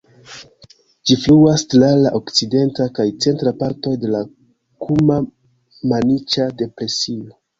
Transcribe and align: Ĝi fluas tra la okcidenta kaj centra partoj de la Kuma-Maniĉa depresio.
Ĝi 1.09 1.17
fluas 1.25 1.63
tra 1.73 1.89
la 2.05 2.11
okcidenta 2.19 2.87
kaj 2.99 3.05
centra 3.27 3.53
partoj 3.61 3.93
de 4.05 4.11
la 4.15 4.23
Kuma-Maniĉa 4.87 6.51
depresio. 6.63 7.31